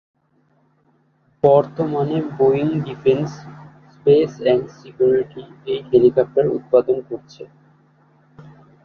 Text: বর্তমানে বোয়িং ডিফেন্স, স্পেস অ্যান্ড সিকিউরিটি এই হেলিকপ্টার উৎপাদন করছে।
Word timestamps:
বর্তমানে 1.43 2.17
বোয়িং 2.37 2.67
ডিফেন্স, 2.87 3.29
স্পেস 3.93 4.31
অ্যান্ড 4.43 4.65
সিকিউরিটি 4.77 5.43
এই 5.65 5.79
হেলিকপ্টার 5.89 6.45
উৎপাদন 6.57 6.97
করছে। 7.09 7.43